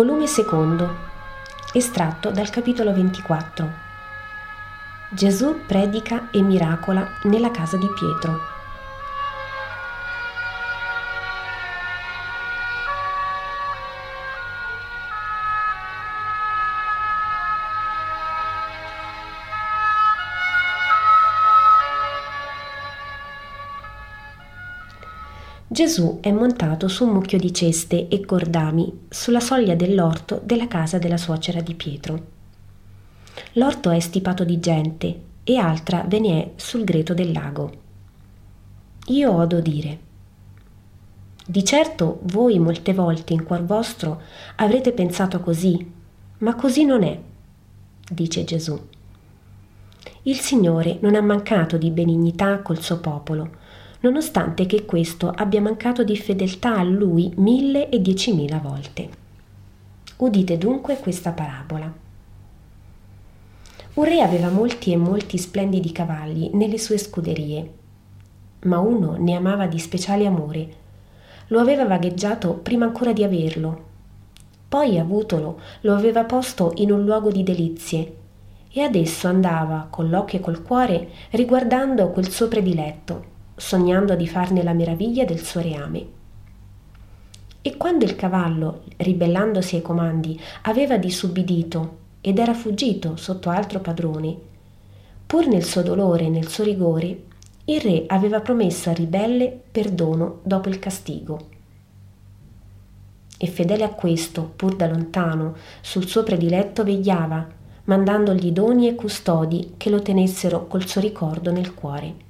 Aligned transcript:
Volume 0.00 0.26
secondo, 0.26 0.96
estratto 1.74 2.30
dal 2.30 2.48
capitolo 2.48 2.90
24. 2.90 3.70
Gesù 5.10 5.66
predica 5.66 6.30
e 6.30 6.40
miracola 6.40 7.06
nella 7.24 7.50
casa 7.50 7.76
di 7.76 7.86
Pietro. 7.94 8.49
Gesù 25.80 26.18
è 26.20 26.30
montato 26.30 26.88
su 26.88 27.06
un 27.06 27.12
mucchio 27.14 27.38
di 27.38 27.54
ceste 27.54 28.08
e 28.08 28.20
cordami 28.26 29.06
sulla 29.08 29.40
soglia 29.40 29.74
dell'orto 29.74 30.38
della 30.44 30.68
casa 30.68 30.98
della 30.98 31.16
suocera 31.16 31.62
di 31.62 31.74
Pietro. 31.74 32.26
L'orto 33.52 33.88
è 33.88 33.98
stipato 33.98 34.44
di 34.44 34.60
gente 34.60 35.20
e 35.42 35.56
altra 35.56 36.04
ve 36.06 36.20
ne 36.20 36.42
è 36.42 36.50
sul 36.56 36.84
greto 36.84 37.14
del 37.14 37.32
lago. 37.32 37.72
Io 39.06 39.32
odo 39.32 39.60
dire. 39.60 39.98
Di 41.46 41.64
certo 41.64 42.18
voi 42.24 42.58
molte 42.58 42.92
volte 42.92 43.32
in 43.32 43.44
cuor 43.44 43.64
vostro 43.64 44.20
avrete 44.56 44.92
pensato 44.92 45.40
così, 45.40 45.92
ma 46.40 46.56
così 46.56 46.84
non 46.84 47.02
è, 47.04 47.18
dice 48.10 48.44
Gesù. 48.44 48.78
Il 50.24 50.36
Signore 50.36 50.98
non 51.00 51.14
ha 51.14 51.22
mancato 51.22 51.78
di 51.78 51.90
benignità 51.90 52.60
col 52.60 52.82
suo 52.82 53.00
popolo, 53.00 53.59
nonostante 54.00 54.66
che 54.66 54.84
questo 54.84 55.30
abbia 55.34 55.60
mancato 55.60 56.04
di 56.04 56.16
fedeltà 56.16 56.76
a 56.76 56.82
lui 56.82 57.32
mille 57.36 57.88
e 57.88 58.00
diecimila 58.00 58.58
volte. 58.58 59.08
Udite 60.16 60.58
dunque 60.58 60.98
questa 60.98 61.32
parabola. 61.32 61.92
Un 63.92 64.04
re 64.04 64.20
aveva 64.22 64.48
molti 64.48 64.92
e 64.92 64.96
molti 64.96 65.36
splendidi 65.36 65.92
cavalli 65.92 66.50
nelle 66.54 66.78
sue 66.78 66.96
scuderie, 66.96 67.72
ma 68.62 68.78
uno 68.78 69.16
ne 69.18 69.34
amava 69.34 69.66
di 69.66 69.78
speciale 69.78 70.26
amore. 70.26 70.78
Lo 71.48 71.58
aveva 71.58 71.84
vagheggiato 71.84 72.54
prima 72.54 72.86
ancora 72.86 73.12
di 73.12 73.24
averlo. 73.24 73.88
Poi, 74.68 74.98
avutolo, 74.98 75.60
lo 75.80 75.94
aveva 75.94 76.24
posto 76.24 76.72
in 76.76 76.92
un 76.92 77.04
luogo 77.04 77.30
di 77.30 77.42
delizie 77.42 78.16
e 78.72 78.82
adesso 78.82 79.26
andava, 79.26 79.88
con 79.90 80.08
l'occhio 80.08 80.38
e 80.38 80.42
col 80.42 80.62
cuore, 80.62 81.10
riguardando 81.30 82.10
quel 82.10 82.30
suo 82.30 82.46
prediletto 82.46 83.29
sognando 83.60 84.16
di 84.16 84.26
farne 84.26 84.62
la 84.62 84.72
meraviglia 84.72 85.26
del 85.26 85.40
suo 85.40 85.60
reame. 85.60 86.18
E 87.60 87.76
quando 87.76 88.06
il 88.06 88.16
cavallo, 88.16 88.84
ribellandosi 88.96 89.76
ai 89.76 89.82
comandi, 89.82 90.40
aveva 90.62 90.96
disubbidito 90.96 91.98
ed 92.22 92.38
era 92.38 92.54
fuggito 92.54 93.16
sotto 93.16 93.50
altro 93.50 93.80
padrone, 93.80 94.34
pur 95.26 95.46
nel 95.46 95.62
suo 95.62 95.82
dolore 95.82 96.24
e 96.24 96.28
nel 96.30 96.48
suo 96.48 96.64
rigore, 96.64 97.24
il 97.66 97.80
re 97.82 98.04
aveva 98.06 98.40
promesso 98.40 98.88
al 98.88 98.96
ribelle 98.96 99.60
perdono 99.70 100.38
dopo 100.42 100.70
il 100.70 100.78
castigo. 100.78 101.48
E 103.36 103.46
fedele 103.46 103.84
a 103.84 103.90
questo, 103.90 104.50
pur 104.56 104.74
da 104.74 104.88
lontano, 104.88 105.54
sul 105.82 106.08
suo 106.08 106.22
prediletto 106.22 106.82
vegliava, 106.82 107.46
mandandogli 107.84 108.52
doni 108.52 108.88
e 108.88 108.94
custodi 108.94 109.74
che 109.76 109.90
lo 109.90 110.00
tenessero 110.00 110.66
col 110.66 110.88
suo 110.88 111.02
ricordo 111.02 111.52
nel 111.52 111.74
cuore 111.74 112.28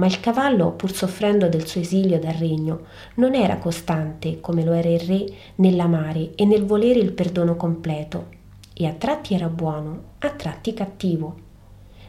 ma 0.00 0.06
il 0.06 0.18
cavallo, 0.18 0.72
pur 0.72 0.90
soffrendo 0.94 1.50
del 1.50 1.66
suo 1.66 1.82
esilio 1.82 2.18
dal 2.18 2.32
regno, 2.32 2.86
non 3.16 3.34
era 3.34 3.58
costante 3.58 4.40
come 4.40 4.64
lo 4.64 4.72
era 4.72 4.88
il 4.88 5.00
re 5.00 5.26
nell'amare 5.56 6.34
e 6.36 6.46
nel 6.46 6.64
volere 6.64 7.00
il 7.00 7.12
perdono 7.12 7.54
completo, 7.54 8.28
e 8.72 8.86
a 8.86 8.92
tratti 8.92 9.34
era 9.34 9.48
buono, 9.48 10.14
a 10.20 10.30
tratti 10.30 10.72
cattivo. 10.72 11.36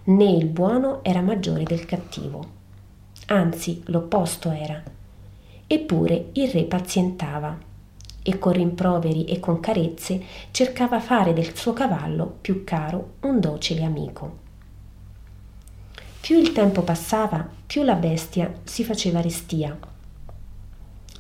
Né 0.06 0.24
il 0.24 0.46
buono 0.46 1.04
era 1.04 1.20
maggiore 1.20 1.64
del 1.64 1.84
cattivo. 1.84 2.60
Anzi, 3.26 3.84
l'opposto 3.88 4.52
era. 4.52 4.82
Eppure 5.68 6.30
il 6.32 6.50
re 6.50 6.64
pazientava 6.64 7.58
e 8.24 8.40
con 8.40 8.54
rimproveri 8.54 9.26
e 9.26 9.42
con 9.42 9.60
carezze 9.60 10.24
cercava 10.52 11.02
fare 11.02 11.34
del 11.34 11.58
suo 11.58 11.74
cavallo 11.74 12.38
più 12.40 12.64
caro 12.64 13.16
un 13.24 13.42
docile 13.42 13.84
amico. 13.84 14.41
Più 16.22 16.38
il 16.38 16.52
tempo 16.52 16.84
passava, 16.84 17.48
più 17.66 17.82
la 17.82 17.96
bestia 17.96 18.54
si 18.64 18.84
faceva 18.84 19.22
restia. 19.22 19.76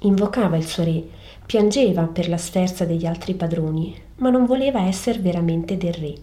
Invocava 0.02 0.58
il 0.58 0.66
suo 0.66 0.84
re, 0.84 1.04
piangeva 1.46 2.04
per 2.04 2.30
la 2.30 2.38
sferza 2.38 2.86
degli 2.86 3.08
altri 3.08 3.34
padroni, 3.34 4.00
ma 4.18 4.30
non 4.30 4.46
voleva 4.46 4.82
essere 4.82 5.20
veramente 5.20 5.76
del 5.76 5.94
re. 5.94 6.14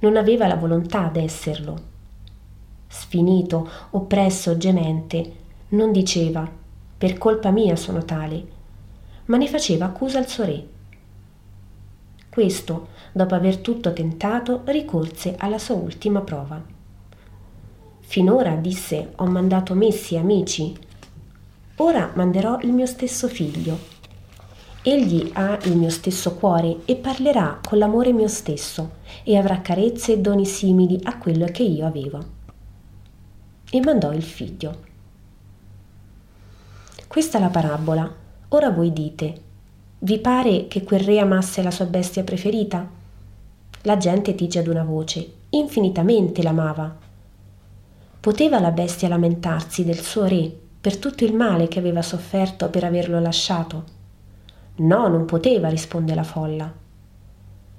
Non 0.00 0.16
aveva 0.16 0.48
la 0.48 0.56
volontà 0.56 1.08
d'esserlo. 1.08 1.76
Sfinito, 2.88 3.70
oppresso, 3.90 4.56
gemente, 4.56 5.32
non 5.68 5.92
diceva 5.92 6.50
per 6.98 7.16
colpa 7.16 7.52
mia 7.52 7.76
sono 7.76 8.04
tale, 8.04 8.44
ma 9.26 9.36
ne 9.36 9.46
faceva 9.46 9.84
accusa 9.84 10.18
al 10.18 10.26
suo 10.26 10.44
re. 10.44 10.66
Questo, 12.28 12.88
dopo 13.12 13.36
aver 13.36 13.58
tutto 13.58 13.92
tentato, 13.92 14.62
ricorse 14.64 15.36
alla 15.38 15.58
sua 15.58 15.76
ultima 15.76 16.22
prova. 16.22 16.76
Finora, 18.08 18.54
disse, 18.54 19.12
ho 19.16 19.26
mandato 19.26 19.74
messi 19.74 20.16
amici. 20.16 20.74
Ora 21.76 22.10
manderò 22.14 22.58
il 22.62 22.72
mio 22.72 22.86
stesso 22.86 23.28
figlio. 23.28 23.78
Egli 24.80 25.28
ha 25.34 25.58
il 25.64 25.76
mio 25.76 25.90
stesso 25.90 26.34
cuore 26.34 26.78
e 26.86 26.96
parlerà 26.96 27.60
con 27.62 27.76
l'amore 27.76 28.14
mio 28.14 28.28
stesso 28.28 28.92
e 29.22 29.36
avrà 29.36 29.60
carezze 29.60 30.14
e 30.14 30.20
doni 30.20 30.46
simili 30.46 30.98
a 31.02 31.18
quello 31.18 31.44
che 31.48 31.64
io 31.64 31.84
avevo. 31.84 32.24
E 33.70 33.80
mandò 33.82 34.10
il 34.14 34.22
figlio. 34.22 34.76
Questa 37.06 37.36
è 37.36 37.40
la 37.42 37.50
parabola. 37.50 38.10
Ora 38.48 38.70
voi 38.70 38.90
dite, 38.94 39.40
vi 39.98 40.18
pare 40.18 40.66
che 40.66 40.82
quel 40.82 41.00
re 41.00 41.18
amasse 41.18 41.62
la 41.62 41.70
sua 41.70 41.84
bestia 41.84 42.24
preferita? 42.24 42.88
La 43.82 43.98
gente 43.98 44.34
dice 44.34 44.60
ad 44.60 44.66
una 44.66 44.82
voce, 44.82 45.30
infinitamente 45.50 46.42
l'amava 46.42 47.06
Poteva 48.28 48.60
la 48.60 48.72
bestia 48.72 49.08
lamentarsi 49.08 49.86
del 49.86 50.00
suo 50.00 50.26
re 50.26 50.54
per 50.78 50.98
tutto 50.98 51.24
il 51.24 51.32
male 51.32 51.66
che 51.66 51.78
aveva 51.78 52.02
sofferto 52.02 52.68
per 52.68 52.84
averlo 52.84 53.18
lasciato? 53.20 53.84
No, 54.80 55.08
non 55.08 55.24
poteva, 55.24 55.70
risponde 55.70 56.14
la 56.14 56.24
folla. 56.24 56.70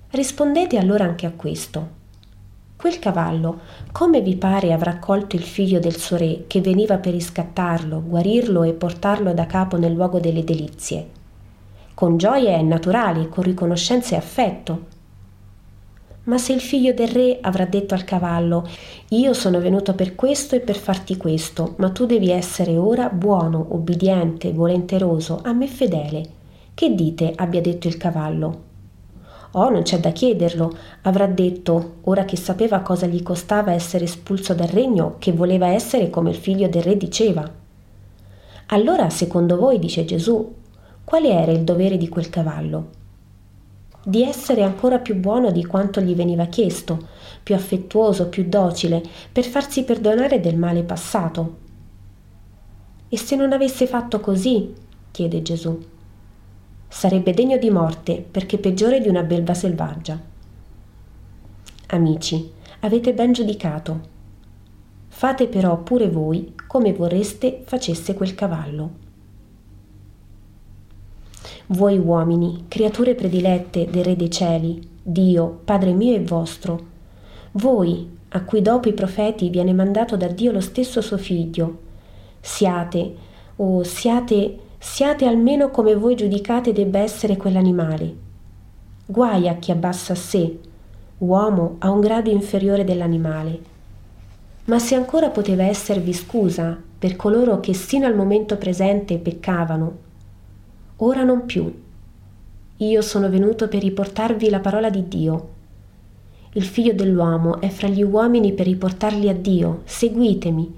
Rispondete 0.09 0.79
allora 0.79 1.03
anche 1.03 1.27
a 1.27 1.33
questo. 1.33 1.89
Quel 2.75 2.97
cavallo, 2.97 3.59
come 3.91 4.21
vi 4.21 4.37
pare 4.37 4.73
avrà 4.73 4.97
colto 4.97 5.35
il 5.35 5.43
figlio 5.43 5.79
del 5.79 5.97
suo 5.97 6.17
re 6.17 6.45
che 6.47 6.61
veniva 6.61 6.97
per 6.97 7.13
riscattarlo, 7.13 8.01
guarirlo 8.03 8.63
e 8.63 8.73
portarlo 8.73 9.35
da 9.35 9.45
capo 9.45 9.77
nel 9.77 9.93
luogo 9.93 10.19
delle 10.19 10.43
delizie? 10.43 11.09
Con 11.93 12.17
gioia 12.17 12.57
e 12.57 12.63
naturali, 12.63 13.29
con 13.29 13.43
riconoscenza 13.43 14.15
e 14.15 14.17
affetto, 14.17 14.85
ma 16.23 16.37
se 16.37 16.53
il 16.53 16.61
figlio 16.61 16.93
del 16.93 17.07
re 17.07 17.37
avrà 17.41 17.65
detto 17.65 17.93
al 17.93 18.03
cavallo, 18.03 18.67
io 19.09 19.33
sono 19.33 19.59
venuto 19.59 19.93
per 19.93 20.15
questo 20.15 20.55
e 20.55 20.59
per 20.59 20.75
farti 20.75 21.17
questo, 21.17 21.73
ma 21.77 21.89
tu 21.89 22.05
devi 22.05 22.29
essere 22.29 22.77
ora 22.77 23.09
buono, 23.09 23.67
obbediente, 23.69 24.51
volenteroso, 24.51 25.41
a 25.43 25.53
me 25.53 25.67
fedele. 25.67 26.23
Che 26.73 26.93
dite 26.93 27.33
abbia 27.35 27.61
detto 27.61 27.87
il 27.87 27.97
cavallo? 27.97 28.67
Oh, 29.53 29.69
non 29.69 29.81
c'è 29.81 29.99
da 29.99 30.11
chiederlo, 30.11 30.77
avrà 31.01 31.25
detto, 31.25 31.95
ora 32.01 32.23
che 32.23 32.37
sapeva 32.37 32.81
cosa 32.81 33.07
gli 33.07 33.23
costava 33.23 33.71
essere 33.71 34.03
espulso 34.03 34.53
dal 34.53 34.67
regno, 34.67 35.15
che 35.17 35.31
voleva 35.31 35.67
essere 35.67 36.11
come 36.11 36.29
il 36.29 36.35
figlio 36.35 36.69
del 36.69 36.83
re 36.83 36.95
diceva. 36.95 37.51
Allora, 38.67 39.09
secondo 39.09 39.57
voi, 39.57 39.79
dice 39.79 40.05
Gesù, 40.05 40.53
quale 41.03 41.29
era 41.29 41.51
il 41.51 41.63
dovere 41.63 41.97
di 41.97 42.07
quel 42.07 42.29
cavallo? 42.29 42.98
Di 44.09 44.23
essere 44.23 44.63
ancora 44.63 44.97
più 44.97 45.15
buono 45.15 45.51
di 45.51 45.63
quanto 45.65 46.01
gli 46.01 46.15
veniva 46.15 46.45
chiesto, 46.45 47.07
più 47.43 47.53
affettuoso, 47.53 48.27
più 48.27 48.49
docile, 48.49 49.01
per 49.31 49.45
farsi 49.45 49.83
perdonare 49.83 50.39
del 50.39 50.57
male 50.57 50.83
passato. 50.83 51.57
E 53.07 53.17
se 53.17 53.35
non 53.35 53.53
avesse 53.53 53.85
fatto 53.85 54.19
così? 54.19 54.73
chiede 55.11 55.41
Gesù. 55.41 55.79
Sarebbe 56.87 57.33
degno 57.33 57.57
di 57.57 57.69
morte 57.69 58.25
perché 58.29 58.57
peggiore 58.57 58.99
di 58.99 59.07
una 59.07 59.23
belva 59.23 59.53
selvaggia. 59.53 60.19
Amici, 61.87 62.51
avete 62.79 63.13
ben 63.13 63.31
giudicato. 63.31 64.17
Fate 65.07 65.47
però 65.47 65.77
pure 65.77 66.09
voi 66.09 66.55
come 66.65 66.93
vorreste 66.93 67.61
facesse 67.65 68.15
quel 68.15 68.33
cavallo. 68.33 69.07
Voi 71.71 71.97
uomini, 71.97 72.65
creature 72.67 73.15
predilette 73.15 73.89
del 73.89 74.03
Re 74.03 74.15
dei 74.15 74.29
cieli, 74.29 74.87
Dio, 75.01 75.61
Padre 75.63 75.93
mio 75.93 76.15
e 76.15 76.21
vostro, 76.21 76.79
voi, 77.53 78.17
a 78.29 78.41
cui 78.43 78.61
dopo 78.61 78.89
i 78.89 78.93
profeti 78.93 79.49
viene 79.49 79.73
mandato 79.73 80.15
da 80.17 80.27
Dio 80.27 80.51
lo 80.51 80.61
stesso 80.61 81.01
suo 81.01 81.17
figlio, 81.17 81.77
siate, 82.39 83.15
o 83.55 83.77
oh, 83.77 83.83
siate 83.83 84.67
siate 84.81 85.25
almeno 85.25 85.71
come 85.71 85.93
voi 85.93 86.15
giudicate 86.15 86.71
debba 86.71 86.99
essere 86.99 87.35
quell'animale. 87.35 88.15
Guai 89.05 89.49
a 89.49 89.55
chi 89.55 89.71
abbassa 89.71 90.15
sé, 90.15 90.57
uomo 91.17 91.75
a 91.79 91.91
un 91.91 91.99
grado 91.99 92.29
inferiore 92.29 92.85
dell'animale. 92.85 93.59
Ma 94.65 94.79
se 94.79 94.95
ancora 94.95 95.29
poteva 95.29 95.63
esservi 95.63 96.13
scusa 96.13 96.81
per 96.97 97.17
coloro 97.17 97.59
che 97.59 97.73
sino 97.73 98.05
al 98.05 98.15
momento 98.15 98.55
presente 98.55 99.17
peccavano, 99.17 100.07
ora 101.01 101.23
non 101.23 101.45
più. 101.45 101.71
Io 102.77 103.01
sono 103.01 103.29
venuto 103.29 103.67
per 103.67 103.81
riportarvi 103.81 104.49
la 104.49 104.59
parola 104.59 104.89
di 104.89 105.07
Dio. 105.07 105.49
Il 106.53 106.63
figlio 106.63 106.93
dell'uomo 106.93 107.61
è 107.61 107.69
fra 107.69 107.87
gli 107.87 108.03
uomini 108.03 108.53
per 108.53 108.65
riportarli 108.65 109.29
a 109.29 109.33
Dio. 109.33 109.81
Seguitemi. 109.85 110.73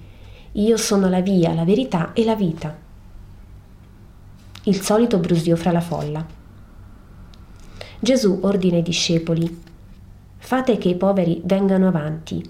Io 0.53 0.77
sono 0.77 1.09
la 1.09 1.21
via, 1.21 1.53
la 1.53 1.63
verità 1.63 2.13
e 2.13 2.23
la 2.23 2.35
vita. 2.35 2.77
Il 4.63 4.81
solito 4.81 5.17
brusio 5.17 5.55
fra 5.55 5.71
la 5.71 5.81
folla. 5.81 6.23
Gesù 7.99 8.39
ordina 8.41 8.75
ai 8.75 8.83
discepoli 8.83 9.61
Fate 10.37 10.77
che 10.77 10.89
i 10.89 10.95
poveri 10.95 11.41
vengano 11.45 11.87
avanti. 11.87 12.43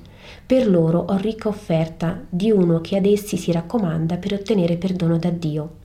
Per 0.46 0.68
loro 0.68 1.00
ho 1.00 1.16
ricca 1.18 1.50
offerta 1.50 2.22
di 2.28 2.52
uno 2.52 2.82
che 2.82 2.98
ad 2.98 3.06
essi 3.06 3.38
si 3.38 3.52
raccomanda 3.52 4.18
per 4.18 4.34
ottenere 4.34 4.78
perdono 4.78 5.18
da 5.18 5.30
Dio. 5.30 5.81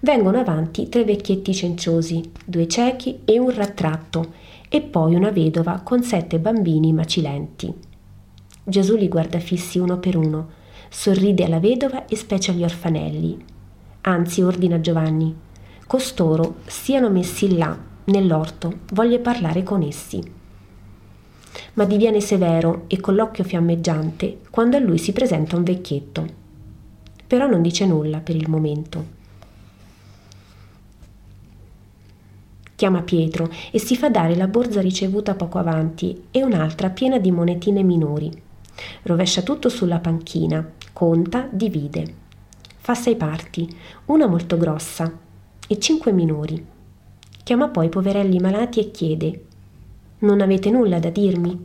Vengono 0.00 0.38
avanti 0.38 0.88
tre 0.88 1.04
vecchietti 1.04 1.54
cenciosi, 1.54 2.30
due 2.44 2.68
ciechi 2.68 3.20
e 3.24 3.38
un 3.38 3.54
rattratto, 3.54 4.32
e 4.68 4.80
poi 4.80 5.14
una 5.14 5.30
vedova 5.30 5.80
con 5.82 6.02
sette 6.02 6.38
bambini 6.38 6.92
macilenti. 6.92 7.72
Gesù 8.64 8.96
li 8.96 9.08
guarda 9.08 9.38
fissi 9.38 9.78
uno 9.78 9.98
per 9.98 10.16
uno, 10.16 10.48
sorride 10.88 11.44
alla 11.44 11.60
vedova 11.60 12.06
e 12.06 12.16
specie 12.16 12.50
agli 12.50 12.64
orfanelli. 12.64 13.36
Anzi, 14.02 14.42
ordina 14.42 14.76
a 14.76 14.80
Giovanni, 14.80 15.34
costoro 15.86 16.56
siano 16.66 17.10
messi 17.10 17.56
là, 17.56 17.76
nell'orto, 18.04 18.80
voglio 18.92 19.20
parlare 19.20 19.62
con 19.62 19.82
essi 19.82 20.42
ma 21.74 21.84
diviene 21.84 22.20
severo 22.20 22.84
e 22.86 23.00
con 23.00 23.14
l'occhio 23.14 23.44
fiammeggiante 23.44 24.40
quando 24.50 24.76
a 24.76 24.80
lui 24.80 24.98
si 24.98 25.12
presenta 25.12 25.56
un 25.56 25.64
vecchietto. 25.64 26.26
Però 27.26 27.46
non 27.46 27.62
dice 27.62 27.86
nulla 27.86 28.18
per 28.18 28.36
il 28.36 28.48
momento. 28.48 29.22
Chiama 32.84 33.00
Pietro 33.00 33.50
e 33.70 33.78
si 33.78 33.96
fa 33.96 34.10
dare 34.10 34.36
la 34.36 34.46
borsa 34.46 34.82
ricevuta 34.82 35.34
poco 35.34 35.56
avanti 35.56 36.24
e 36.30 36.42
un'altra 36.44 36.90
piena 36.90 37.18
di 37.18 37.30
monetine 37.30 37.82
minori. 37.82 38.30
Rovescia 39.04 39.40
tutto 39.40 39.70
sulla 39.70 40.00
panchina, 40.00 40.70
conta, 40.92 41.48
divide. 41.50 42.14
Fa 42.76 42.94
sei 42.94 43.16
parti, 43.16 43.66
una 44.04 44.26
molto 44.26 44.58
grossa 44.58 45.10
e 45.66 45.78
cinque 45.78 46.12
minori. 46.12 46.62
Chiama 47.42 47.68
poi 47.68 47.86
i 47.86 47.88
poverelli 47.88 48.38
malati 48.38 48.80
e 48.80 48.90
chiede 48.90 49.44
non 50.18 50.42
avete 50.42 50.70
nulla 50.70 50.98
da 50.98 51.08
dirmi? 51.08 51.58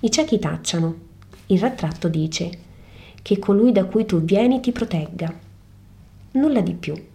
I 0.00 0.10
ciechi 0.10 0.38
tacciano. 0.38 0.94
Il 1.46 1.60
rattratto 1.60 2.08
dice 2.08 2.50
che 3.22 3.38
colui 3.38 3.72
da 3.72 3.86
cui 3.86 4.04
tu 4.04 4.20
vieni 4.20 4.60
ti 4.60 4.70
protegga. 4.70 5.32
Nulla 6.32 6.60
di 6.60 6.74
più. 6.74 7.08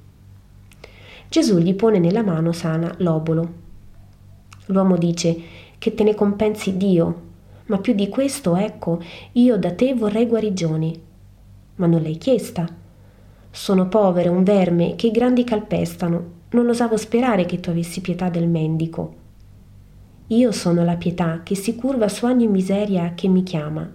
Gesù 1.30 1.58
gli 1.58 1.74
pone 1.74 2.00
nella 2.00 2.24
mano 2.24 2.52
sana 2.52 2.94
l'obolo. 3.00 3.64
L'uomo 4.68 4.98
dice 4.98 5.38
che 5.78 5.94
te 5.94 6.04
ne 6.04 6.16
compensi 6.16 6.78
Dio, 6.78 7.22
ma 7.68 7.80
più 7.80 7.94
di 7.94 8.10
questo, 8.10 8.56
ecco, 8.56 9.02
io 9.34 9.58
da 9.58 9.74
te 9.74 9.94
vorrei 9.94 10.28
guarigione. 10.28 10.94
Ma 11.76 11.88
non 11.88 12.02
l'hai 12.02 12.18
chiesta. 12.18 12.68
Sono 13.52 13.88
povero, 13.88 14.32
un 14.32 14.44
verme 14.44 14.96
che 14.96 15.08
i 15.08 15.12
grandi 15.12 15.44
calpestano. 15.44 16.34
Non 16.52 16.70
osavo 16.70 16.96
sperare 16.96 17.46
che 17.46 17.60
tu 17.60 17.70
avessi 17.70 18.02
pietà 18.02 18.30
del 18.30 18.48
mendico. 18.48 19.16
Io 20.28 20.52
sono 20.52 20.84
la 20.84 20.96
pietà 20.96 21.42
che 21.44 21.56
si 21.56 21.76
curva 21.76 22.08
su 22.08 22.26
ogni 22.26 22.48
miseria 22.48 23.14
che 23.14 23.28
mi 23.28 23.44
chiama. 23.44 23.88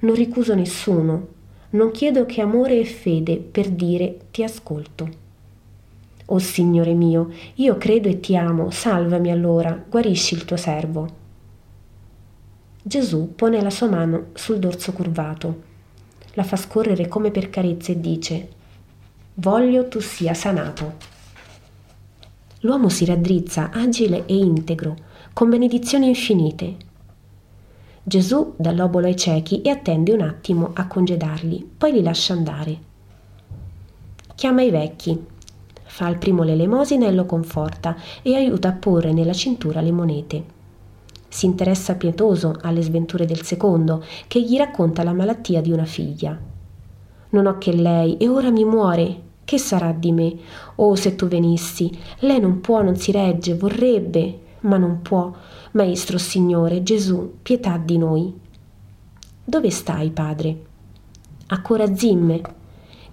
Non 0.00 0.14
ricuso 0.14 0.54
nessuno, 0.54 1.28
non 1.70 1.90
chiedo 1.90 2.26
che 2.26 2.40
amore 2.40 2.78
e 2.78 2.84
fede 2.84 3.38
per 3.38 3.70
dire 3.70 4.18
ti 4.30 4.42
ascolto. 4.42 5.22
O 6.26 6.38
Signore 6.38 6.94
mio, 6.94 7.30
io 7.54 7.76
credo 7.76 8.08
e 8.08 8.20
ti 8.20 8.36
amo, 8.36 8.70
salvami 8.70 9.30
allora, 9.30 9.82
guarisci 9.88 10.34
il 10.34 10.44
tuo 10.44 10.56
servo. 10.56 11.22
Gesù 12.82 13.34
pone 13.34 13.60
la 13.60 13.70
sua 13.70 13.88
mano 13.88 14.26
sul 14.34 14.58
dorso 14.58 14.92
curvato, 14.92 15.62
la 16.34 16.42
fa 16.42 16.56
scorrere 16.56 17.08
come 17.08 17.30
per 17.30 17.50
carezza 17.50 17.92
e 17.92 18.00
dice, 18.00 18.48
voglio 19.34 19.88
tu 19.88 20.00
sia 20.00 20.34
sanato. 20.34 21.12
L'uomo 22.60 22.88
si 22.88 23.04
raddrizza, 23.04 23.70
agile 23.70 24.24
e 24.26 24.34
integro, 24.34 24.96
con 25.34 25.50
benedizioni 25.50 26.08
infinite. 26.08 26.76
Gesù 28.02 28.54
dà 28.56 28.72
l'obolo 28.72 29.06
ai 29.06 29.16
ciechi 29.16 29.60
e 29.60 29.70
attende 29.70 30.12
un 30.12 30.22
attimo 30.22 30.70
a 30.72 30.86
congedarli, 30.86 31.72
poi 31.76 31.92
li 31.92 32.02
lascia 32.02 32.32
andare. 32.32 32.78
Chiama 34.34 34.62
i 34.62 34.70
vecchi, 34.70 35.18
fa 35.94 36.06
al 36.06 36.18
primo 36.18 36.42
l'elemosina 36.42 37.06
e 37.06 37.12
lo 37.12 37.24
conforta 37.24 37.94
e 38.22 38.34
aiuta 38.34 38.66
a 38.66 38.72
porre 38.72 39.12
nella 39.12 39.32
cintura 39.32 39.80
le 39.80 39.92
monete. 39.92 40.44
Si 41.28 41.46
interessa 41.46 41.94
pietoso 41.94 42.56
alle 42.62 42.82
sventure 42.82 43.26
del 43.26 43.42
secondo, 43.42 44.04
che 44.26 44.42
gli 44.42 44.56
racconta 44.56 45.04
la 45.04 45.12
malattia 45.12 45.60
di 45.60 45.70
una 45.70 45.84
figlia. 45.84 46.36
Non 47.30 47.46
ho 47.46 47.58
che 47.58 47.72
lei 47.72 48.16
e 48.16 48.28
ora 48.28 48.50
mi 48.50 48.64
muore. 48.64 49.20
Che 49.44 49.56
sarà 49.56 49.92
di 49.92 50.10
me? 50.10 50.34
Oh, 50.74 50.96
se 50.96 51.14
tu 51.14 51.28
venissi. 51.28 51.96
Lei 52.20 52.40
non 52.40 52.60
può, 52.60 52.82
non 52.82 52.96
si 52.96 53.12
regge, 53.12 53.54
vorrebbe, 53.54 54.38
ma 54.62 54.76
non 54.76 55.00
può. 55.00 55.30
Maestro 55.74 56.18
Signore, 56.18 56.82
Gesù, 56.82 57.34
pietà 57.40 57.76
di 57.76 57.98
noi. 57.98 58.34
Dove 59.44 59.70
stai, 59.70 60.10
padre? 60.10 60.62
A 61.46 61.62
Corazimme. 61.62 62.40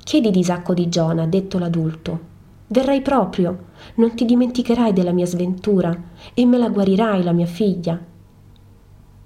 Chiedi 0.03 0.31
di 0.31 0.39
Isacco 0.39 0.73
di 0.73 0.89
Giona, 0.89 1.27
detto 1.27 1.59
l'adulto. 1.59 2.29
Verrai 2.71 3.01
proprio, 3.01 3.65
non 3.95 4.15
ti 4.15 4.25
dimenticherai 4.25 4.93
della 4.93 5.11
mia 5.11 5.25
sventura 5.25 5.95
e 6.33 6.45
me 6.45 6.57
la 6.57 6.69
guarirai, 6.69 7.23
la 7.23 7.33
mia 7.33 7.45
figlia. 7.45 7.99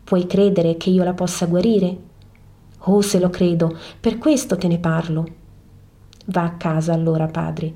Puoi 0.03 0.27
credere 0.27 0.77
che 0.77 0.89
io 0.89 1.03
la 1.03 1.13
possa 1.13 1.45
guarire? 1.45 1.97
Oh, 2.87 3.01
se 3.01 3.19
lo 3.19 3.29
credo, 3.29 3.77
per 3.99 4.17
questo 4.17 4.57
te 4.57 4.67
ne 4.67 4.79
parlo. 4.79 5.25
Va 6.25 6.43
a 6.43 6.57
casa 6.57 6.93
allora, 6.93 7.27
padre. 7.27 7.73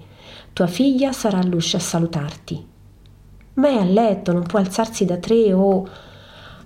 Tua 0.53 0.67
figlia 0.67 1.11
sarà 1.11 1.39
all'uscio 1.39 1.77
a 1.77 1.79
salutarti 1.79 2.69
ma 3.59 3.67
è 3.67 3.77
a 3.77 3.83
letto, 3.83 4.31
non 4.31 4.43
può 4.43 4.57
alzarsi 4.57 5.05
da 5.05 5.17
tre 5.17 5.53
o... 5.53 5.87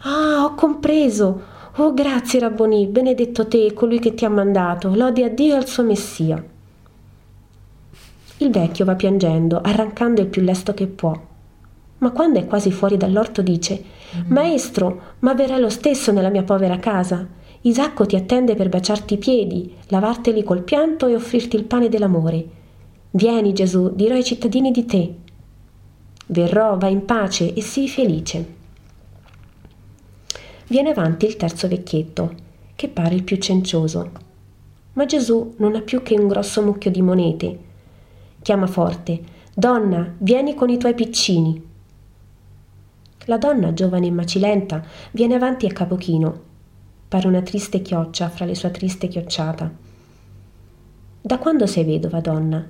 Ah, 0.04 0.44
ho 0.44 0.54
compreso! 0.54 1.52
Oh, 1.78 1.94
grazie, 1.94 2.40
Rabboni, 2.40 2.86
benedetto 2.88 3.48
te, 3.48 3.74
colui 3.74 4.00
che 4.00 4.14
ti 4.14 4.26
ha 4.26 4.30
mandato, 4.30 4.94
lode 4.94 5.24
a 5.24 5.30
Dio 5.30 5.56
e 5.56 5.58
al 5.58 5.68
suo 5.68 5.84
Messia. 5.84 6.44
Il 8.44 8.52
vecchio 8.52 8.84
va 8.84 8.96
piangendo, 8.96 9.62
arrancando 9.62 10.20
il 10.20 10.28
più 10.28 10.42
lesto 10.42 10.74
che 10.74 10.88
può. 10.88 11.18
Ma 12.00 12.12
quando 12.12 12.40
è 12.40 12.46
quasi 12.46 12.74
fuori 12.74 12.98
dall'orto 12.98 13.42
dice: 13.42 13.82
Maestro, 14.28 15.16
ma 15.20 15.34
verrai 15.34 15.62
lo 15.62 15.70
stesso 15.70 16.12
nella 16.12 16.28
mia 16.28 16.44
povera 16.44 16.78
casa. 16.78 17.26
Isacco 17.62 18.06
ti 18.06 18.18
attende 18.18 18.56
per 18.56 18.68
baciarti 18.68 19.14
i 19.14 19.18
piedi, 19.18 19.74
lavarteli 19.88 20.44
col 20.44 20.62
pianto 20.62 21.08
e 21.08 21.16
offrirti 21.16 21.56
il 21.56 21.64
pane 21.64 21.88
dell'amore. 21.88 22.46
Vieni, 23.12 23.54
Gesù, 23.54 23.94
dirò 23.96 24.16
ai 24.16 24.26
cittadini 24.26 24.72
di 24.72 24.84
te. 24.84 25.16
Verrò, 26.26 26.78
va 26.78 26.88
in 26.90 27.06
pace 27.06 27.54
e 27.54 27.62
sii 27.62 27.88
felice. 27.88 28.46
Viene 30.68 30.90
avanti 30.90 31.26
il 31.28 31.38
terzo 31.38 31.70
vecchietto, 31.70 32.34
che 32.76 32.90
pare 32.90 33.16
il 33.16 33.24
più 33.24 33.38
cencioso. 33.38 34.12
Ma 34.94 35.06
Gesù 35.06 35.54
non 35.60 35.76
ha 35.76 35.82
più 35.82 36.04
che 36.04 36.20
un 36.20 36.28
grosso 36.28 36.62
mucchio 36.62 36.92
di 36.92 37.02
monete. 37.02 37.72
Chiama 38.44 38.68
forte, 38.68 39.24
Donna, 39.56 40.16
vieni 40.18 40.54
con 40.54 40.70
i 40.70 40.78
tuoi 40.78 40.94
piccini. 40.94 41.66
La 43.28 43.38
donna, 43.38 43.72
giovane 43.72 44.08
e 44.08 44.12
macilenta, 44.12 44.84
viene 45.12 45.36
avanti 45.36 45.66
a 45.66 45.72
capo 45.72 45.96
chino. 45.96 46.42
Pare 47.08 47.26
una 47.26 47.42
triste 47.42 47.82
chioccia 47.82 48.28
fra 48.28 48.44
le 48.44 48.54
sue 48.54 48.70
triste 48.72 49.08
chiocciata. 49.08 49.72
Da 51.22 51.38
quando 51.38 51.66
sei 51.66 51.86
vedova, 51.86 52.20
donna? 52.20 52.70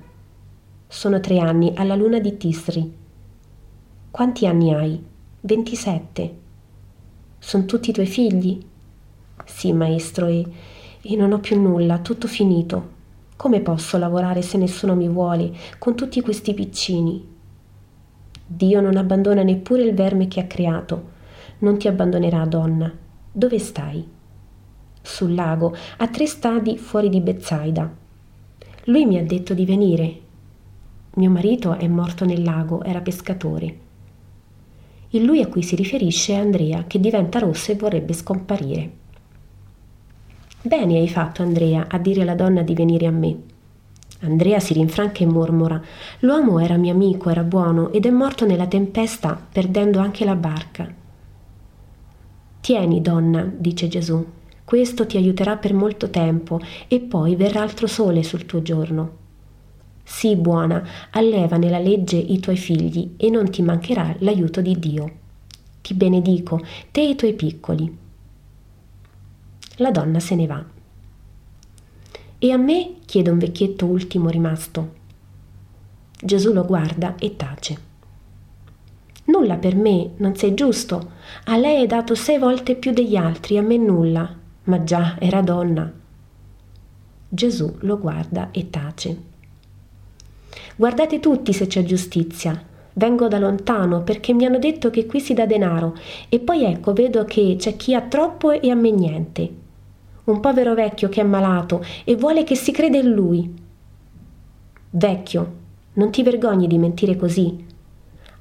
Sono 0.86 1.18
tre 1.18 1.40
anni 1.40 1.72
alla 1.74 1.96
luna 1.96 2.20
di 2.20 2.36
Tisri, 2.36 2.92
quanti 4.12 4.46
anni 4.46 4.72
hai? 4.72 5.04
Ventisette. 5.40 6.38
Sono 7.40 7.64
tutti 7.64 7.90
i 7.90 7.92
tuoi 7.92 8.06
figli? 8.06 8.64
Sì, 9.44 9.72
maestro, 9.72 10.26
e, 10.26 10.46
e 11.02 11.16
non 11.16 11.32
ho 11.32 11.40
più 11.40 11.60
nulla, 11.60 11.98
tutto 11.98 12.28
finito. 12.28 12.93
Come 13.36 13.60
posso 13.60 13.98
lavorare 13.98 14.42
se 14.42 14.56
nessuno 14.58 14.94
mi 14.94 15.08
vuole, 15.08 15.52
con 15.78 15.96
tutti 15.96 16.20
questi 16.20 16.54
piccini? 16.54 17.32
Dio 18.46 18.80
non 18.80 18.96
abbandona 18.96 19.42
neppure 19.42 19.82
il 19.82 19.94
verme 19.94 20.28
che 20.28 20.40
ha 20.40 20.46
creato. 20.46 21.12
Non 21.58 21.78
ti 21.78 21.88
abbandonerà, 21.88 22.44
donna. 22.46 22.92
Dove 23.32 23.58
stai? 23.58 24.06
Sul 25.02 25.34
lago, 25.34 25.74
a 25.98 26.08
tre 26.08 26.26
stadi 26.26 26.78
fuori 26.78 27.08
di 27.08 27.20
Bezzaida. 27.20 27.92
Lui 28.84 29.06
mi 29.06 29.18
ha 29.18 29.24
detto 29.24 29.54
di 29.54 29.64
venire 29.64 30.20
Mio 31.16 31.30
marito 31.30 31.74
è 31.74 31.86
morto 31.86 32.24
nel 32.24 32.42
lago, 32.42 32.82
era 32.82 33.00
pescatore. 33.00 33.78
Il 35.10 35.22
lui 35.22 35.40
a 35.40 35.46
cui 35.46 35.62
si 35.62 35.76
riferisce 35.76 36.32
è 36.32 36.36
Andrea, 36.36 36.84
che 36.86 36.98
diventa 36.98 37.38
rossa 37.38 37.70
e 37.70 37.76
vorrebbe 37.76 38.12
scomparire. 38.12 39.02
Bene 40.66 40.96
hai 40.96 41.10
fatto, 41.10 41.42
Andrea, 41.42 41.88
a 41.90 41.98
dire 41.98 42.22
alla 42.22 42.34
donna 42.34 42.62
di 42.62 42.72
venire 42.72 43.04
a 43.04 43.10
me. 43.10 43.36
Andrea 44.20 44.58
si 44.60 44.72
rinfranca 44.72 45.22
e 45.22 45.26
mormora: 45.26 45.78
L'uomo 46.20 46.58
era 46.58 46.78
mio 46.78 46.94
amico, 46.94 47.28
era 47.28 47.42
buono 47.42 47.92
ed 47.92 48.06
è 48.06 48.10
morto 48.10 48.46
nella 48.46 48.66
tempesta, 48.66 49.38
perdendo 49.52 49.98
anche 49.98 50.24
la 50.24 50.34
barca. 50.34 50.90
Tieni, 52.62 53.02
donna, 53.02 53.46
dice 53.54 53.88
Gesù, 53.88 54.24
questo 54.64 55.04
ti 55.04 55.18
aiuterà 55.18 55.58
per 55.58 55.74
molto 55.74 56.08
tempo 56.08 56.58
e 56.88 56.98
poi 57.00 57.36
verrà 57.36 57.60
altro 57.60 57.86
sole 57.86 58.22
sul 58.22 58.46
tuo 58.46 58.62
giorno. 58.62 59.16
Sii 60.02 60.36
buona, 60.36 60.82
alleva 61.10 61.58
nella 61.58 61.78
legge 61.78 62.16
i 62.16 62.40
tuoi 62.40 62.56
figli 62.56 63.16
e 63.18 63.28
non 63.28 63.50
ti 63.50 63.60
mancherà 63.60 64.16
l'aiuto 64.20 64.62
di 64.62 64.78
Dio. 64.78 65.12
Ti 65.82 65.92
benedico, 65.92 66.64
te 66.90 67.02
e 67.02 67.10
i 67.10 67.16
tuoi 67.16 67.34
piccoli. 67.34 68.03
La 69.78 69.90
donna 69.90 70.20
se 70.20 70.34
ne 70.36 70.46
va. 70.46 70.64
E 72.38 72.52
a 72.52 72.56
me? 72.56 72.96
chiede 73.06 73.30
un 73.30 73.38
vecchietto 73.38 73.86
ultimo 73.86 74.28
rimasto. 74.28 75.02
Gesù 76.20 76.52
lo 76.52 76.64
guarda 76.64 77.16
e 77.18 77.34
tace. 77.34 77.92
Nulla 79.24 79.56
per 79.56 79.74
me, 79.74 80.10
non 80.18 80.36
sei 80.36 80.54
giusto. 80.54 81.12
A 81.46 81.56
lei 81.56 81.82
è 81.82 81.86
dato 81.86 82.14
sei 82.14 82.38
volte 82.38 82.76
più 82.76 82.92
degli 82.92 83.16
altri, 83.16 83.58
a 83.58 83.62
me 83.62 83.76
nulla. 83.76 84.32
Ma 84.64 84.84
già 84.84 85.16
era 85.18 85.40
donna. 85.40 85.92
Gesù 87.28 87.74
lo 87.80 87.98
guarda 87.98 88.50
e 88.52 88.70
tace. 88.70 89.16
Guardate 90.76 91.18
tutti 91.18 91.52
se 91.52 91.66
c'è 91.66 91.82
giustizia. 91.82 92.62
Vengo 92.92 93.26
da 93.26 93.40
lontano 93.40 94.02
perché 94.02 94.32
mi 94.32 94.44
hanno 94.44 94.58
detto 94.58 94.90
che 94.90 95.06
qui 95.06 95.18
si 95.18 95.34
dà 95.34 95.46
denaro 95.46 95.96
e 96.28 96.38
poi 96.38 96.62
ecco 96.62 96.92
vedo 96.92 97.24
che 97.24 97.56
c'è 97.58 97.74
chi 97.74 97.92
ha 97.92 98.02
troppo 98.02 98.52
e 98.52 98.70
a 98.70 98.74
me 98.76 98.92
niente. 98.92 99.62
Un 100.24 100.40
povero 100.40 100.74
vecchio 100.74 101.08
che 101.08 101.20
è 101.20 101.24
malato 101.24 101.84
e 102.04 102.16
vuole 102.16 102.44
che 102.44 102.54
si 102.54 102.72
creda 102.72 102.98
in 102.98 103.10
lui. 103.10 103.54
Vecchio, 104.90 105.52
non 105.94 106.10
ti 106.10 106.22
vergogni 106.22 106.66
di 106.66 106.78
mentire 106.78 107.16
così. 107.16 107.64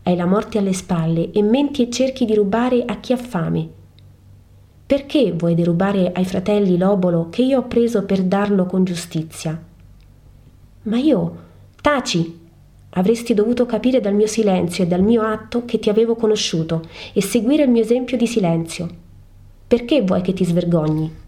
Hai 0.04 0.16
la 0.16 0.26
morte 0.26 0.58
alle 0.58 0.74
spalle 0.74 1.32
e 1.32 1.42
menti 1.42 1.84
e 1.84 1.90
cerchi 1.90 2.26
di 2.26 2.36
rubare 2.36 2.84
a 2.86 2.98
chi 2.98 3.14
ha 3.14 3.18
fame. 3.18 3.70
Perché 4.86 5.32
vuoi 5.32 5.56
derubare 5.56 6.12
ai 6.14 6.26
fratelli 6.26 6.78
l'obolo 6.78 7.30
che 7.30 7.42
io 7.42 7.60
ho 7.60 7.64
preso 7.64 8.04
per 8.04 8.24
darlo 8.24 8.66
con 8.66 8.84
giustizia? 8.84 9.62
Ma 10.84 10.98
io 10.98 11.52
Taci! 11.84 12.40
Avresti 12.92 13.34
dovuto 13.34 13.66
capire 13.66 14.00
dal 14.00 14.14
mio 14.14 14.26
silenzio 14.26 14.86
e 14.86 14.88
dal 14.88 15.02
mio 15.02 15.24
atto 15.24 15.66
che 15.66 15.80
ti 15.80 15.90
avevo 15.90 16.16
conosciuto 16.16 16.82
e 17.12 17.22
seguire 17.22 17.64
il 17.64 17.70
mio 17.70 17.82
esempio 17.82 18.16
di 18.16 18.26
silenzio. 18.26 18.88
Perché 19.68 20.02
vuoi 20.02 20.22
che 20.22 20.32
ti 20.32 20.46
svergogni? 20.46 21.23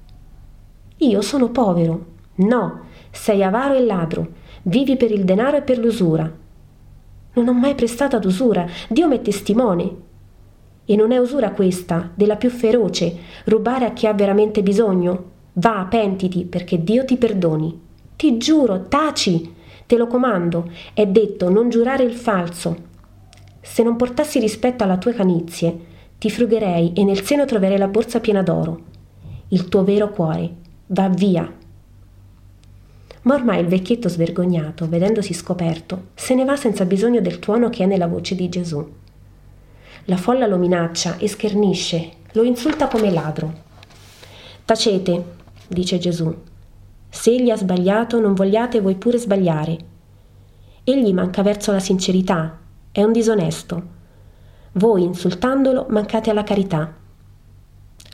Io 0.97 1.21
sono 1.21 1.49
povero. 1.49 2.05
No, 2.35 2.81
sei 3.11 3.43
avaro 3.43 3.75
e 3.75 3.85
ladro. 3.85 4.27
Vivi 4.63 4.97
per 4.97 5.11
il 5.11 5.23
denaro 5.23 5.57
e 5.57 5.61
per 5.61 5.77
l'usura. 5.77 6.31
Non 7.33 7.47
ho 7.47 7.53
mai 7.53 7.75
prestato 7.75 8.15
ad 8.15 8.25
usura, 8.25 8.65
Dio 8.87 9.07
mi 9.07 9.17
è 9.17 9.21
testimone. 9.21 10.03
E 10.85 10.95
non 10.95 11.11
è 11.11 11.17
usura 11.17 11.51
questa, 11.51 12.11
della 12.13 12.35
più 12.35 12.49
feroce, 12.49 13.15
rubare 13.45 13.85
a 13.85 13.93
chi 13.93 14.07
ha 14.07 14.13
veramente 14.13 14.63
bisogno? 14.63 15.31
Va, 15.53 15.87
pentiti, 15.89 16.45
perché 16.45 16.83
Dio 16.83 17.05
ti 17.05 17.17
perdoni. 17.17 17.81
Ti 18.15 18.37
giuro, 18.37 18.87
taci, 18.87 19.53
Te 19.87 19.97
lo 19.97 20.07
comando, 20.07 20.71
è 20.95 21.05
detto 21.05 21.47
non 21.51 21.69
giurare 21.69 22.03
il 22.03 22.13
falso. 22.13 22.93
Se 23.61 23.83
non 23.83 23.97
portassi 23.97 24.39
rispetto 24.39 24.83
alla 24.83 24.97
tua 24.97 25.13
canizie, 25.13 25.77
ti 26.17 26.31
frugherei 26.31 26.93
e 26.93 27.03
nel 27.03 27.21
seno 27.21 27.45
troverei 27.45 27.77
la 27.77 27.87
borsa 27.87 28.19
piena 28.19 28.41
d'oro. 28.41 28.81
Il 29.49 29.69
tuo 29.69 29.83
vero 29.83 30.09
cuore. 30.09 30.63
Va 30.87 31.09
via. 31.09 31.51
Ma 33.23 33.33
ormai 33.33 33.59
il 33.59 33.65
vecchietto 33.65 34.07
svergognato, 34.07 34.87
vedendosi 34.87 35.33
scoperto, 35.33 36.09
se 36.13 36.35
ne 36.35 36.45
va 36.45 36.55
senza 36.55 36.85
bisogno 36.85 37.21
del 37.21 37.39
tuono 37.39 37.69
che 37.69 37.83
è 37.83 37.87
nella 37.87 38.05
voce 38.05 38.35
di 38.35 38.47
Gesù. 38.49 38.87
La 40.05 40.17
folla 40.17 40.45
lo 40.45 40.57
minaccia 40.57 41.17
e 41.17 41.27
schernisce, 41.27 42.11
lo 42.33 42.43
insulta 42.43 42.87
come 42.87 43.09
ladro. 43.09 43.63
Tacete, 44.63 45.23
dice 45.67 45.97
Gesù, 45.97 46.31
se 47.09 47.31
egli 47.31 47.49
ha 47.49 47.57
sbagliato, 47.57 48.19
non 48.19 48.35
vogliate 48.35 48.79
voi 48.79 48.93
pure 48.93 49.17
sbagliare. 49.17 49.77
Egli 50.83 51.13
manca 51.13 51.41
verso 51.41 51.71
la 51.71 51.79
sincerità, 51.79 52.59
è 52.91 53.01
un 53.01 53.11
disonesto. 53.11 53.83
Voi, 54.73 55.01
insultandolo, 55.01 55.87
mancate 55.89 56.29
alla 56.29 56.43
carità. 56.43 57.03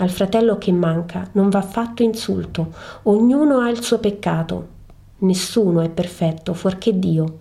Al 0.01 0.09
fratello 0.09 0.57
che 0.57 0.71
manca 0.71 1.29
non 1.33 1.49
va 1.49 1.61
fatto 1.61 2.03
insulto, 2.03 2.73
ognuno 3.03 3.59
ha 3.59 3.69
il 3.69 3.83
suo 3.83 3.99
peccato. 3.99 4.67
Nessuno 5.19 5.81
è 5.81 5.89
perfetto, 5.89 6.53
fuorché 6.53 6.97
Dio. 6.97 7.39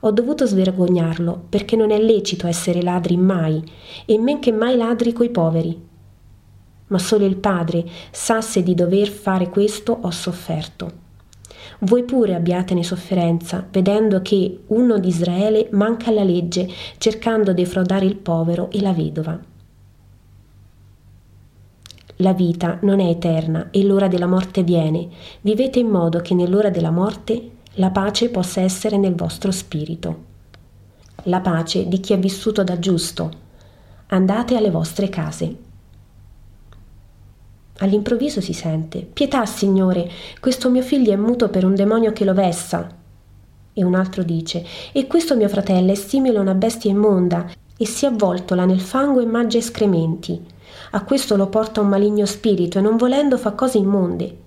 Ho 0.00 0.10
dovuto 0.10 0.46
svergognarlo 0.46 1.44
perché 1.48 1.76
non 1.76 1.90
è 1.90 2.00
lecito 2.00 2.46
essere 2.46 2.82
ladri 2.82 3.16
mai, 3.16 3.62
e 4.06 4.18
men 4.18 4.38
che 4.38 4.52
mai 4.52 4.76
ladri 4.76 5.12
coi 5.12 5.30
poveri 5.30 5.86
ma 6.88 6.98
solo 6.98 7.24
il 7.24 7.36
Padre 7.36 7.84
sa 8.10 8.40
se 8.40 8.62
di 8.62 8.74
dover 8.74 9.08
fare 9.08 9.48
questo 9.48 9.96
ho 10.00 10.10
sofferto. 10.10 11.06
Voi 11.80 12.02
pure 12.04 12.34
abbiatene 12.34 12.82
sofferenza, 12.82 13.66
vedendo 13.70 14.20
che 14.22 14.60
uno 14.68 14.98
di 14.98 15.08
Israele 15.08 15.68
manca 15.72 16.10
alla 16.10 16.24
legge, 16.24 16.68
cercando 16.98 17.52
di 17.52 17.62
defraudare 17.62 18.06
il 18.06 18.16
povero 18.16 18.70
e 18.70 18.80
la 18.80 18.92
vedova. 18.92 19.47
La 22.20 22.32
vita 22.32 22.78
non 22.82 22.98
è 22.98 23.08
eterna 23.08 23.68
e 23.70 23.84
l'ora 23.84 24.08
della 24.08 24.26
morte 24.26 24.64
viene. 24.64 25.08
Vivete 25.40 25.78
in 25.78 25.88
modo 25.88 26.18
che 26.18 26.34
nell'ora 26.34 26.68
della 26.68 26.90
morte 26.90 27.50
la 27.74 27.90
pace 27.90 28.28
possa 28.28 28.60
essere 28.60 28.96
nel 28.96 29.14
vostro 29.14 29.52
spirito. 29.52 30.24
La 31.24 31.40
pace 31.40 31.86
di 31.86 32.00
chi 32.00 32.14
è 32.14 32.18
vissuto 32.18 32.64
da 32.64 32.78
giusto. 32.80 33.30
Andate 34.08 34.56
alle 34.56 34.70
vostre 34.70 35.08
case. 35.08 35.56
All'improvviso 37.78 38.40
si 38.40 38.52
sente 38.52 39.02
Pietà, 39.02 39.46
Signore, 39.46 40.10
questo 40.40 40.70
mio 40.70 40.82
figlio 40.82 41.12
è 41.12 41.16
muto 41.16 41.48
per 41.50 41.64
un 41.64 41.76
demonio 41.76 42.12
che 42.12 42.24
lo 42.24 42.34
vessa. 42.34 42.88
E 43.72 43.84
un 43.84 43.94
altro 43.94 44.24
dice 44.24 44.64
E 44.90 45.06
questo 45.06 45.36
mio 45.36 45.48
fratello 45.48 45.92
è 45.92 45.94
simile 45.94 46.38
a 46.38 46.40
una 46.40 46.54
bestia 46.54 46.90
immonda 46.90 47.48
e 47.76 47.86
si 47.86 48.06
avvoltola 48.06 48.64
nel 48.64 48.80
fango 48.80 49.20
e 49.20 49.26
mangia 49.26 49.58
escrementi. 49.58 50.56
A 50.92 51.04
questo 51.04 51.36
lo 51.36 51.48
porta 51.48 51.80
un 51.80 51.88
maligno 51.88 52.26
spirito 52.26 52.78
e 52.78 52.80
non 52.80 52.96
volendo 52.96 53.36
fa 53.36 53.52
cose 53.52 53.78
immonde. 53.78 54.38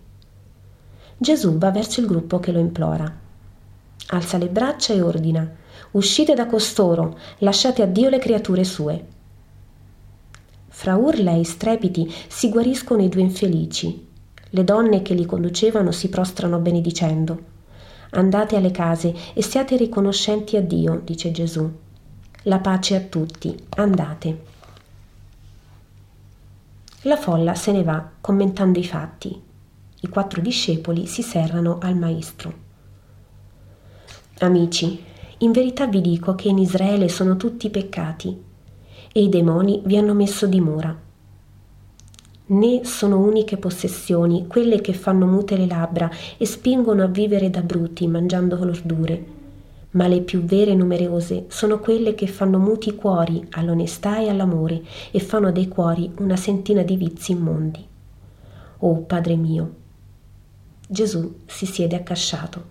Gesù 1.17 1.57
va 1.57 1.71
verso 1.71 1.99
il 1.99 2.07
gruppo 2.07 2.39
che 2.39 2.51
lo 2.51 2.59
implora. 2.59 3.19
Alza 4.07 4.37
le 4.37 4.47
braccia 4.47 4.93
e 4.93 5.01
ordina 5.01 5.59
Uscite 5.91 6.33
da 6.33 6.45
costoro, 6.45 7.17
lasciate 7.39 7.81
a 7.81 7.85
Dio 7.85 8.07
le 8.07 8.17
creature 8.17 8.63
sue. 8.63 9.05
Fra 10.69 10.95
urla 10.95 11.35
e 11.35 11.43
strepiti 11.43 12.09
si 12.29 12.49
guariscono 12.49 13.03
i 13.03 13.09
due 13.09 13.21
infelici. 13.21 14.07
Le 14.53 14.63
donne 14.63 15.01
che 15.01 15.13
li 15.13 15.25
conducevano 15.25 15.91
si 15.91 16.07
prostrano 16.07 16.59
benedicendo. 16.59 17.49
Andate 18.11 18.55
alle 18.55 18.71
case 18.71 19.13
e 19.33 19.43
siate 19.43 19.75
riconoscenti 19.75 20.55
a 20.55 20.61
Dio, 20.61 21.01
dice 21.03 21.31
Gesù. 21.31 21.69
La 22.43 22.59
pace 22.59 22.95
a 22.95 23.01
tutti, 23.01 23.53
andate. 23.75 24.50
La 27.05 27.17
folla 27.17 27.55
se 27.55 27.71
ne 27.71 27.81
va 27.81 28.11
commentando 28.21 28.77
i 28.77 28.83
fatti. 28.83 29.41
I 30.01 30.07
quattro 30.07 30.39
discepoli 30.39 31.07
si 31.07 31.23
serrano 31.23 31.79
al 31.81 31.95
maestro. 31.95 32.53
Amici, 34.41 35.03
in 35.39 35.51
verità 35.51 35.87
vi 35.87 35.99
dico 35.99 36.35
che 36.35 36.49
in 36.49 36.59
Israele 36.59 37.09
sono 37.09 37.37
tutti 37.37 37.71
peccati 37.71 38.39
e 39.11 39.19
i 39.19 39.29
demoni 39.29 39.81
vi 39.83 39.97
hanno 39.97 40.13
messo 40.13 40.45
dimora. 40.45 40.95
Né 42.45 42.85
sono 42.85 43.17
uniche 43.17 43.57
possessioni 43.57 44.45
quelle 44.45 44.79
che 44.79 44.93
fanno 44.93 45.25
mute 45.25 45.57
le 45.57 45.65
labbra 45.65 46.07
e 46.37 46.45
spingono 46.45 47.01
a 47.01 47.07
vivere 47.07 47.49
da 47.49 47.63
bruti 47.63 48.05
mangiando 48.05 48.63
l'ordure, 48.63 49.25
ma 49.91 50.07
le 50.07 50.21
più 50.21 50.41
vere 50.43 50.71
e 50.71 50.75
numerose 50.75 51.45
sono 51.49 51.79
quelle 51.79 52.15
che 52.15 52.27
fanno 52.27 52.59
muti 52.59 52.89
i 52.89 52.95
cuori 52.95 53.45
all'onestà 53.51 54.19
e 54.19 54.29
all'amore 54.29 54.83
e 55.11 55.19
fanno 55.19 55.51
dei 55.51 55.67
cuori 55.67 56.11
una 56.17 56.35
sentina 56.35 56.83
di 56.83 56.95
vizi 56.95 57.33
immondi. 57.33 57.85
Oh 58.79 58.97
Padre 59.01 59.35
mio! 59.35 59.75
Gesù 60.87 61.41
si 61.45 61.65
siede 61.65 61.95
accasciato. 61.95 62.63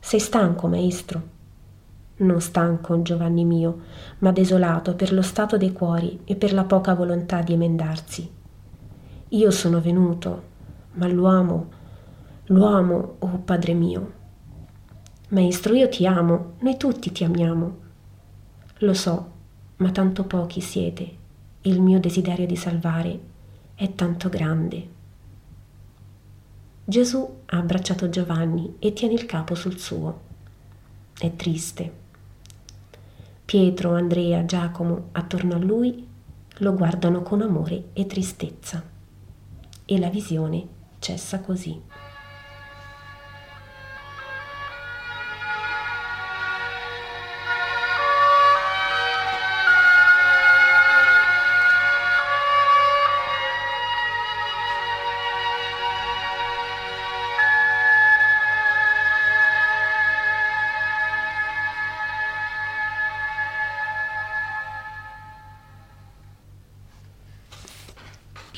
Sei 0.00 0.20
stanco, 0.20 0.66
maestro? 0.66 1.32
non 2.16 2.40
stanco 2.40 3.02
Giovanni 3.02 3.44
mio, 3.44 3.80
ma 4.18 4.30
desolato 4.30 4.94
per 4.94 5.12
lo 5.12 5.22
stato 5.22 5.56
dei 5.56 5.72
cuori 5.72 6.20
e 6.24 6.36
per 6.36 6.52
la 6.52 6.64
poca 6.64 6.94
volontà 6.94 7.42
di 7.42 7.54
emendarsi. 7.54 8.30
Io 9.30 9.50
sono 9.50 9.80
venuto, 9.80 10.42
ma 10.92 11.08
l'uomo, 11.08 11.68
l'uomo, 12.46 13.16
oh 13.18 13.40
Padre 13.44 13.74
mio. 13.74 14.22
Maestro, 15.34 15.74
io 15.74 15.88
ti 15.88 16.06
amo, 16.06 16.52
noi 16.60 16.76
tutti 16.76 17.10
ti 17.10 17.24
amiamo. 17.24 17.76
Lo 18.78 18.94
so, 18.94 19.30
ma 19.78 19.90
tanto 19.90 20.22
pochi 20.22 20.60
siete 20.60 21.02
e 21.60 21.70
il 21.70 21.80
mio 21.80 21.98
desiderio 21.98 22.46
di 22.46 22.54
salvare 22.54 23.18
è 23.74 23.92
tanto 23.96 24.28
grande. 24.28 24.88
Gesù 26.84 27.38
ha 27.46 27.56
abbracciato 27.56 28.08
Giovanni 28.08 28.76
e 28.78 28.92
tiene 28.92 29.14
il 29.14 29.26
capo 29.26 29.56
sul 29.56 29.76
suo. 29.76 30.20
È 31.18 31.34
triste. 31.34 31.92
Pietro, 33.44 33.96
Andrea, 33.96 34.44
Giacomo, 34.44 35.08
attorno 35.10 35.56
a 35.56 35.58
lui, 35.58 36.06
lo 36.58 36.74
guardano 36.74 37.22
con 37.22 37.42
amore 37.42 37.86
e 37.92 38.06
tristezza. 38.06 38.80
E 39.84 39.98
la 39.98 40.10
visione 40.10 40.64
cessa 41.00 41.40
così. 41.40 41.93